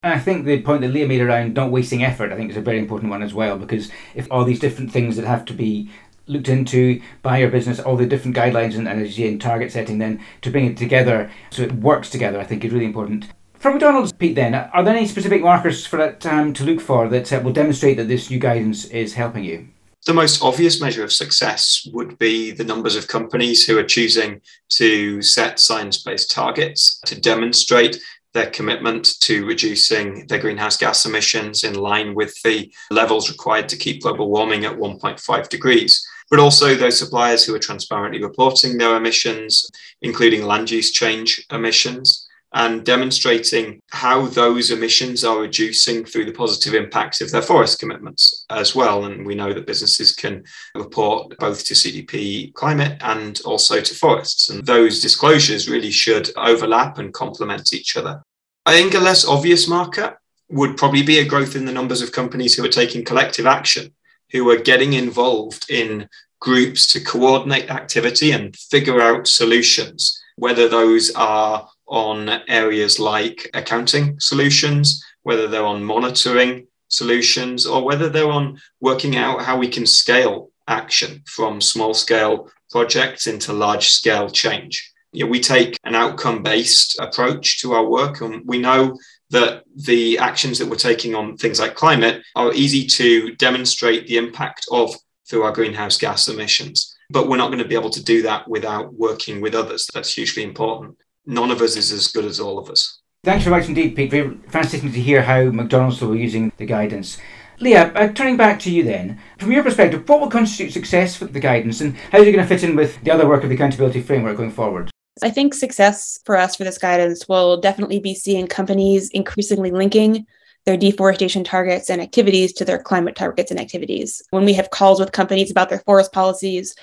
I 0.02 0.18
think 0.18 0.44
the 0.44 0.60
point 0.62 0.80
that 0.80 0.88
Leah 0.88 1.06
made 1.06 1.20
around 1.20 1.54
not 1.54 1.70
wasting 1.70 2.02
effort, 2.02 2.32
I 2.32 2.36
think 2.36 2.50
is 2.50 2.56
a 2.56 2.62
very 2.62 2.78
important 2.78 3.10
one 3.10 3.22
as 3.22 3.34
well, 3.34 3.56
because 3.56 3.90
if 4.14 4.26
all 4.30 4.44
these 4.44 4.58
different 4.58 4.90
things 4.90 5.16
that 5.16 5.24
have 5.24 5.44
to 5.44 5.54
be 5.54 5.90
looked 6.26 6.48
into 6.48 7.00
by 7.22 7.38
your 7.38 7.50
business, 7.50 7.78
all 7.78 7.96
the 7.96 8.06
different 8.06 8.36
guidelines 8.36 8.76
and, 8.76 8.88
and 8.88 9.40
target 9.40 9.70
setting, 9.70 9.98
then 9.98 10.20
to 10.40 10.50
bring 10.50 10.66
it 10.66 10.76
together 10.76 11.30
so 11.50 11.62
it 11.62 11.72
works 11.72 12.10
together, 12.10 12.40
I 12.40 12.44
think 12.44 12.64
is 12.64 12.72
really 12.72 12.86
important. 12.86 13.26
For 13.62 13.70
McDonald's, 13.70 14.10
Pete, 14.10 14.34
then, 14.34 14.56
are 14.56 14.82
there 14.82 14.96
any 14.96 15.06
specific 15.06 15.40
markers 15.40 15.86
for 15.86 16.00
it 16.00 16.26
um, 16.26 16.52
to 16.54 16.64
look 16.64 16.80
for 16.80 17.08
that 17.08 17.32
uh, 17.32 17.40
will 17.44 17.52
demonstrate 17.52 17.96
that 17.96 18.08
this 18.08 18.28
new 18.28 18.40
guidance 18.40 18.86
is 18.86 19.14
helping 19.14 19.44
you? 19.44 19.68
The 20.04 20.12
most 20.12 20.42
obvious 20.42 20.80
measure 20.80 21.04
of 21.04 21.12
success 21.12 21.86
would 21.92 22.18
be 22.18 22.50
the 22.50 22.64
numbers 22.64 22.96
of 22.96 23.06
companies 23.06 23.64
who 23.64 23.78
are 23.78 23.84
choosing 23.84 24.40
to 24.70 25.22
set 25.22 25.60
science 25.60 26.02
based 26.02 26.32
targets 26.32 26.98
to 27.06 27.20
demonstrate 27.20 28.02
their 28.32 28.50
commitment 28.50 29.20
to 29.20 29.46
reducing 29.46 30.26
their 30.26 30.40
greenhouse 30.40 30.76
gas 30.76 31.06
emissions 31.06 31.62
in 31.62 31.74
line 31.74 32.16
with 32.16 32.34
the 32.42 32.68
levels 32.90 33.30
required 33.30 33.68
to 33.68 33.76
keep 33.76 34.02
global 34.02 34.28
warming 34.28 34.64
at 34.64 34.76
1.5 34.76 35.48
degrees. 35.48 36.04
But 36.30 36.40
also 36.40 36.74
those 36.74 36.98
suppliers 36.98 37.44
who 37.44 37.54
are 37.54 37.60
transparently 37.60 38.20
reporting 38.20 38.76
their 38.76 38.96
emissions, 38.96 39.70
including 40.00 40.46
land 40.46 40.68
use 40.68 40.90
change 40.90 41.46
emissions, 41.52 42.26
and 42.54 42.84
demonstrating 42.84 43.80
how 43.90 44.26
those 44.26 44.70
emissions 44.70 45.24
are 45.24 45.40
reducing 45.40 46.04
through 46.04 46.26
the 46.26 46.32
positive 46.32 46.74
impacts 46.74 47.20
of 47.20 47.30
their 47.30 47.42
forest 47.42 47.78
commitments 47.78 48.44
as 48.50 48.74
well. 48.74 49.06
And 49.06 49.26
we 49.26 49.34
know 49.34 49.52
that 49.52 49.66
businesses 49.66 50.12
can 50.12 50.44
report 50.74 51.36
both 51.38 51.64
to 51.64 51.74
CDP 51.74 52.52
climate 52.52 52.98
and 53.00 53.40
also 53.44 53.80
to 53.80 53.94
forests. 53.94 54.50
And 54.50 54.66
those 54.66 55.00
disclosures 55.00 55.68
really 55.68 55.90
should 55.90 56.30
overlap 56.36 56.98
and 56.98 57.12
complement 57.12 57.72
each 57.72 57.96
other. 57.96 58.22
I 58.66 58.72
think 58.72 58.94
a 58.94 58.98
less 58.98 59.26
obvious 59.26 59.66
marker 59.66 60.18
would 60.50 60.76
probably 60.76 61.02
be 61.02 61.18
a 61.18 61.24
growth 61.24 61.56
in 61.56 61.64
the 61.64 61.72
numbers 61.72 62.02
of 62.02 62.12
companies 62.12 62.54
who 62.54 62.64
are 62.64 62.68
taking 62.68 63.04
collective 63.04 63.46
action, 63.46 63.94
who 64.30 64.48
are 64.50 64.58
getting 64.58 64.92
involved 64.92 65.70
in 65.70 66.08
groups 66.40 66.86
to 66.88 67.00
coordinate 67.00 67.70
activity 67.70 68.32
and 68.32 68.54
figure 68.56 69.00
out 69.00 69.26
solutions, 69.26 70.20
whether 70.36 70.68
those 70.68 71.10
are 71.14 71.68
on 71.92 72.28
areas 72.48 72.98
like 72.98 73.48
accounting 73.52 74.18
solutions, 74.18 75.04
whether 75.22 75.46
they're 75.46 75.64
on 75.64 75.84
monitoring 75.84 76.66
solutions, 76.88 77.66
or 77.66 77.84
whether 77.84 78.08
they're 78.08 78.30
on 78.30 78.58
working 78.80 79.16
out 79.16 79.42
how 79.42 79.58
we 79.58 79.68
can 79.68 79.86
scale 79.86 80.50
action 80.66 81.22
from 81.26 81.60
small 81.60 81.92
scale 81.92 82.50
projects 82.70 83.26
into 83.26 83.52
large 83.52 83.88
scale 83.88 84.30
change. 84.30 84.90
You 85.12 85.26
know, 85.26 85.30
we 85.30 85.40
take 85.40 85.76
an 85.84 85.94
outcome 85.94 86.42
based 86.42 86.98
approach 86.98 87.60
to 87.60 87.74
our 87.74 87.84
work, 87.84 88.22
and 88.22 88.42
we 88.46 88.58
know 88.58 88.98
that 89.28 89.64
the 89.76 90.18
actions 90.18 90.58
that 90.58 90.68
we're 90.68 90.76
taking 90.76 91.14
on 91.14 91.36
things 91.36 91.60
like 91.60 91.74
climate 91.74 92.22
are 92.34 92.54
easy 92.54 92.86
to 92.86 93.34
demonstrate 93.36 94.06
the 94.06 94.16
impact 94.16 94.66
of 94.72 94.94
through 95.28 95.42
our 95.42 95.52
greenhouse 95.52 95.98
gas 95.98 96.28
emissions. 96.28 96.96
But 97.10 97.28
we're 97.28 97.36
not 97.36 97.48
going 97.48 97.58
to 97.58 97.68
be 97.68 97.74
able 97.74 97.90
to 97.90 98.02
do 98.02 98.22
that 98.22 98.48
without 98.48 98.94
working 98.94 99.42
with 99.42 99.54
others. 99.54 99.90
That's 99.92 100.14
hugely 100.14 100.42
important. 100.42 100.96
None 101.26 101.50
of 101.50 101.60
us 101.60 101.76
is 101.76 101.92
as 101.92 102.08
good 102.08 102.24
as 102.24 102.40
all 102.40 102.58
of 102.58 102.68
us. 102.68 103.00
Thanks 103.24 103.44
very 103.44 103.56
much 103.56 103.68
indeed, 103.68 103.94
Pete. 103.94 104.10
Very 104.10 104.36
fascinating 104.48 104.92
to 104.92 105.00
hear 105.00 105.22
how 105.22 105.44
McDonald's 105.44 106.00
were 106.00 106.16
using 106.16 106.52
the 106.56 106.66
guidance. 106.66 107.18
Leah, 107.60 107.92
uh, 107.94 108.08
turning 108.12 108.36
back 108.36 108.58
to 108.60 108.70
you 108.70 108.82
then, 108.82 109.20
from 109.38 109.52
your 109.52 109.62
perspective, 109.62 110.08
what 110.08 110.20
will 110.20 110.30
constitute 110.30 110.72
success 110.72 111.14
for 111.14 111.26
the 111.26 111.38
guidance 111.38 111.80
and 111.80 111.96
how 112.10 112.18
is 112.18 112.26
it 112.26 112.32
going 112.32 112.44
to 112.44 112.48
fit 112.48 112.68
in 112.68 112.74
with 112.74 113.00
the 113.04 113.10
other 113.12 113.28
work 113.28 113.44
of 113.44 113.50
the 113.50 113.54
accountability 113.54 114.00
framework 114.00 114.36
going 114.36 114.50
forward? 114.50 114.90
I 115.22 115.30
think 115.30 115.54
success 115.54 116.18
for 116.24 116.36
us 116.36 116.56
for 116.56 116.64
this 116.64 116.78
guidance 116.78 117.28
will 117.28 117.60
definitely 117.60 118.00
be 118.00 118.14
seeing 118.14 118.48
companies 118.48 119.08
increasingly 119.10 119.70
linking 119.70 120.26
their 120.64 120.76
deforestation 120.76 121.44
targets 121.44 121.90
and 121.90 122.00
activities 122.00 122.52
to 122.54 122.64
their 122.64 122.82
climate 122.82 123.14
targets 123.14 123.50
and 123.50 123.60
activities. 123.60 124.22
When 124.30 124.44
we 124.44 124.54
have 124.54 124.70
calls 124.70 124.98
with 124.98 125.12
companies 125.12 125.50
about 125.50 125.68
their 125.68 125.80
forest 125.80 126.12
policies, 126.12 126.74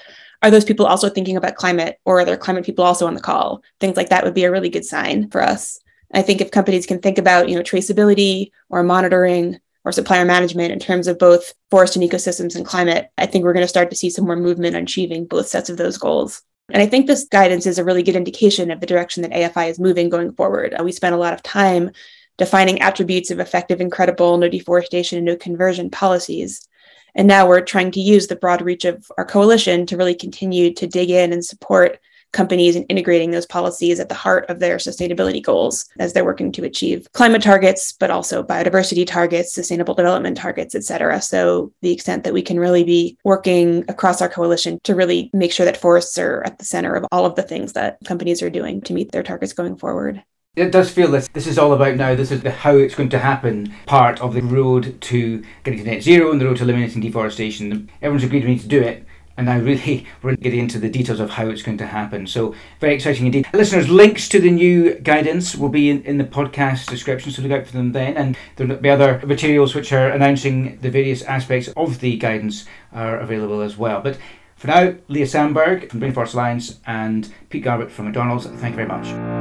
are 0.42 0.52
those 0.52 0.66
people 0.66 0.86
also 0.86 1.10
thinking 1.10 1.38
about 1.38 1.56
climate 1.56 2.00
or 2.06 2.20
are 2.20 2.26
there 2.26 2.38
climate 2.38 2.66
people 2.66 2.86
also 2.86 3.08
on 3.08 3.14
the 3.14 3.22
call? 3.22 3.64
Things 3.80 3.98
like 3.98 4.10
that 4.10 4.24
would 4.24 4.34
be 4.34 4.46
a 4.46 4.52
really 4.52 4.70
good 4.70 4.86
sign 4.86 5.30
for 5.30 5.42
us. 5.42 5.80
I 6.14 6.22
think 6.22 6.42
if 6.42 6.52
companies 6.52 6.86
can 6.86 7.00
think 7.00 7.18
about, 7.18 7.50
you 7.50 7.56
know, 7.56 7.62
traceability 7.62 8.52
or 8.70 8.82
monitoring 8.84 9.60
or 9.86 9.92
supplier 9.92 10.26
management 10.26 10.72
in 10.72 10.80
terms 10.80 11.08
of 11.08 11.20
both 11.20 11.54
forest 11.70 11.96
and 11.96 12.10
ecosystems 12.10 12.56
and 12.56 12.66
climate, 12.66 13.10
I 13.18 13.26
think 13.26 13.44
we're 13.44 13.54
going 13.54 13.64
to 13.64 13.68
start 13.68 13.90
to 13.90 13.96
see 13.96 14.10
some 14.10 14.26
more 14.26 14.36
movement 14.36 14.76
on 14.76 14.84
achieving 14.84 15.26
both 15.26 15.48
sets 15.48 15.70
of 15.70 15.78
those 15.78 15.98
goals. 15.98 16.42
And 16.72 16.82
I 16.82 16.86
think 16.86 17.08
this 17.08 17.26
guidance 17.26 17.66
is 17.66 17.80
a 17.80 17.84
really 17.84 18.04
good 18.04 18.16
indication 18.16 18.72
of 18.72 18.80
the 18.80 18.86
direction 18.86 19.24
that 19.24 19.32
AFI 19.32 19.70
is 19.70 19.80
moving 19.80 20.10
going 20.10 20.34
forward. 20.34 20.76
We 20.84 20.92
spent 20.92 21.16
a 21.16 21.20
lot 21.20 21.34
of 21.34 21.44
time 21.44 21.92
defining 22.38 22.82
attributes 22.82 23.32
of 23.32 23.40
effective 23.40 23.82
and 23.82 23.92
credible 23.92 24.38
no 24.38 24.48
deforestation 24.48 25.18
and 25.18 25.26
no 25.26 25.36
conversion 25.36 25.90
policies. 25.90 26.68
And 27.16 27.28
now 27.28 27.48
we're 27.48 27.62
trying 27.62 27.92
to 27.92 28.00
use 28.00 28.28
the 28.28 28.36
broad 28.36 28.62
reach 28.62 28.86
of 28.86 29.12
our 29.18 29.26
coalition 29.26 29.86
to 29.88 29.98
really 29.98 30.16
continue 30.16 30.74
to 30.74 30.88
dig 30.88 31.10
in 31.10 31.34
and 31.34 31.44
support 31.44 32.00
companies 32.32 32.76
in 32.76 32.84
integrating 32.84 33.32
those 33.32 33.48
policies 33.48 34.00
at 34.00 34.08
the 34.08 34.14
heart 34.14 34.48
of 34.50 34.60
their 34.60 34.78
sustainability 34.78 35.42
goals 35.42 35.90
as 35.98 36.14
they're 36.14 36.24
working 36.24 36.52
to 36.52 36.64
achieve 36.64 37.12
climate 37.14 37.42
targets, 37.42 37.92
but 37.94 38.12
also 38.12 38.44
biodiversity 38.44 39.08
targets, 39.08 39.52
sustainable 39.52 39.96
development 39.96 40.38
targets, 40.38 40.76
et 40.76 40.84
cetera. 40.84 41.20
So 41.24 41.74
the 41.82 41.92
extent 41.92 42.24
that 42.26 42.34
we 42.34 42.44
can 42.44 42.60
really 42.60 42.84
be 42.84 43.18
working 43.24 43.84
across 43.88 44.22
our 44.22 44.30
coalition 44.30 44.80
to 44.84 44.94
really 44.94 45.32
make 45.34 45.52
sure 45.52 45.66
that 45.66 45.78
forests 45.78 46.20
are 46.20 46.44
at 46.46 46.60
the 46.60 46.66
center 46.66 46.94
of 46.94 47.06
all 47.12 47.26
of 47.26 47.34
the 47.34 47.42
things 47.42 47.74
that 47.74 47.98
companies 48.06 48.44
are 48.44 48.52
doing 48.52 48.82
to 48.82 48.94
meet 48.94 49.12
their 49.12 49.24
targets 49.24 49.54
going 49.54 49.78
forward. 49.78 50.24
It 50.60 50.74
does 50.74 50.92
feel 50.92 51.12
that 51.12 51.30
this 51.32 51.48
is 51.48 51.58
all 51.58 51.72
about 51.72 51.96
now. 51.96 52.16
This 52.16 52.32
is 52.32 52.42
the 52.42 52.52
how 52.52 52.76
it's 52.76 52.94
going 52.94 53.08
to 53.10 53.20
happen 53.20 53.74
part 53.86 54.20
of 54.20 54.34
the 54.34 54.42
road 54.42 55.00
to 55.04 55.42
getting 55.64 55.80
to 55.80 55.90
net 55.90 56.04
zero 56.04 56.32
and 56.32 56.42
the 56.42 56.46
road 56.46 56.58
to 56.58 56.64
eliminating 56.64 57.02
deforestation. 57.02 57.90
Everyone's 58.02 58.26
agreed 58.26 58.44
we 58.44 58.52
need 58.52 58.62
to 58.62 58.68
do 58.68 58.82
it. 58.82 59.06
And 59.38 59.46
now, 59.46 59.58
really, 59.58 60.06
we're 60.22 60.36
getting 60.36 60.60
into 60.60 60.78
the 60.78 60.90
details 60.90 61.22
of 61.22 61.30
how 61.30 61.48
it's 61.48 61.62
going 61.62 61.78
to 61.78 61.88
happen. 61.88 62.28
So, 62.28 62.56
very 62.82 62.94
exciting 62.94 63.26
indeed. 63.26 63.48
Listeners, 63.54 63.90
links 63.90 64.28
to 64.28 64.40
the 64.42 64.52
new 64.52 64.96
guidance 64.96 65.56
will 65.56 65.70
be 65.70 65.90
in, 65.92 66.04
in 66.04 66.18
the 66.18 66.26
podcast 66.26 66.88
description, 66.90 67.32
so 67.32 67.42
look 67.42 67.54
out 67.54 67.66
for 67.66 67.72
them 67.72 67.94
then. 67.94 68.18
And 68.18 68.36
there'll 68.58 68.76
be 68.76 68.90
other 68.90 69.22
materials 69.26 69.74
which 69.74 69.94
are 69.94 70.10
announcing 70.10 70.78
the 70.80 70.92
various 70.92 71.22
aspects 71.22 71.70
of 71.78 72.02
the 72.02 72.18
guidance 72.18 72.66
are 72.92 73.18
available 73.18 73.62
as 73.62 73.78
well. 73.78 74.02
But 74.02 74.18
for 74.58 74.68
now, 74.68 74.96
Leah 75.08 75.26
Samberg 75.26 75.90
from 75.90 76.02
Rainforest 76.02 76.34
Alliance 76.34 76.82
and 76.86 77.34
Pete 77.50 77.64
Garbutt 77.64 77.92
from 77.92 78.06
McDonald's, 78.06 78.46
thank 78.46 78.78
you 78.78 78.86
very 78.86 78.90
much. 78.90 79.39